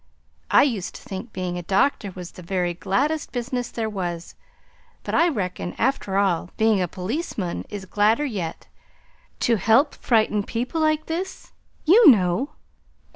I 0.49 0.63
used 0.63 0.95
to 0.95 1.01
think 1.03 1.31
being 1.31 1.59
a 1.59 1.61
doctor 1.61 2.09
was 2.09 2.31
the 2.31 2.41
very 2.41 2.73
gladdest 2.73 3.31
business 3.31 3.69
there 3.69 3.87
was, 3.87 4.33
but 5.03 5.13
I 5.13 5.27
reckon, 5.29 5.75
after 5.77 6.17
all, 6.17 6.49
being 6.57 6.81
a 6.81 6.87
policeman 6.87 7.65
is 7.69 7.85
gladder 7.85 8.25
yet 8.25 8.65
to 9.41 9.57
help 9.57 9.93
frightened 9.93 10.47
people 10.47 10.81
like 10.81 11.05
this, 11.05 11.51
you 11.85 12.09
know. 12.09 12.53